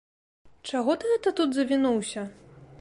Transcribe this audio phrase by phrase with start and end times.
[0.69, 2.29] Чаго ты гэта тут завінуўся?